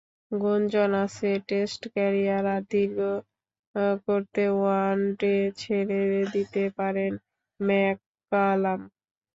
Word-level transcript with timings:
গুঞ্জন 0.31 0.91
আছে, 1.03 1.29
test 1.49 1.81
career 1.93 2.45
আরও 2.49 2.67
দীর্ঘ 2.71 2.99
করতে 4.05 4.43
ওয়ানডে 4.53 5.27
ছেড়ে 5.61 6.01
দিতে 6.33 6.63
পারেন 6.77 7.11
ম্যাককালাম। 7.59 8.79